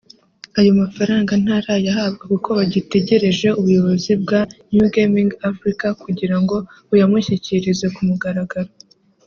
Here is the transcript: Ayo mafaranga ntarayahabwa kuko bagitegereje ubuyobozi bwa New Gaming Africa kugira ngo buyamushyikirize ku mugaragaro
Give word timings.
Ayo 0.59 0.71
mafaranga 0.81 1.31
ntarayahabwa 1.43 2.23
kuko 2.31 2.49
bagitegereje 2.59 3.47
ubuyobozi 3.59 4.11
bwa 4.21 4.39
New 4.71 4.87
Gaming 4.95 5.31
Africa 5.49 5.85
kugira 6.03 6.35
ngo 6.41 6.55
buyamushyikirize 6.89 7.87
ku 7.95 8.01
mugaragaro 8.09 8.71